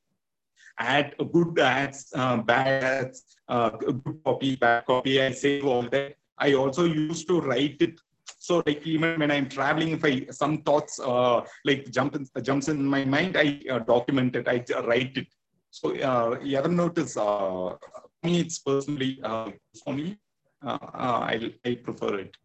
[0.79, 5.21] add a good ads, uh, bad ads, uh, good copy, bad copy.
[5.21, 6.15] I save all that.
[6.37, 7.99] I also used to write it.
[8.37, 12.67] So like even when I'm traveling, if I some thoughts uh, like jump in, jumps
[12.67, 14.47] in my mind, I uh, document it.
[14.47, 15.27] I write it.
[15.69, 17.75] So uh, Evernote is uh,
[18.23, 18.39] me.
[18.41, 19.51] It's personally uh,
[19.83, 20.17] for me.
[20.65, 22.35] Uh, uh, I I prefer it.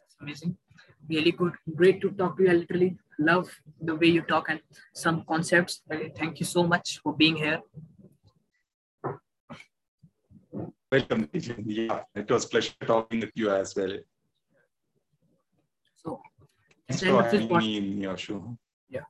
[0.00, 0.56] That's amazing.
[1.08, 1.54] Really good.
[1.74, 2.50] Great to talk to you.
[2.50, 3.48] I literally love
[3.80, 4.60] the way you talk and
[4.94, 5.82] some concepts.
[6.16, 7.60] Thank you so much for being here.
[10.90, 13.98] Welcome, Yeah, it was pleasure talking with you as well.
[15.96, 16.20] So,
[16.88, 18.56] at the end of this podcast,
[18.88, 19.00] yeah.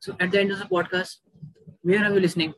[0.00, 1.16] So, at the end of the podcast,
[1.80, 2.52] where are you listening?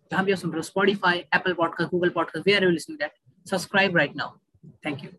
[0.62, 3.12] Spotify, Apple Podcast, Google Podcast, where are you listening that?
[3.44, 4.40] Subscribe right now.
[4.82, 5.10] Thank you.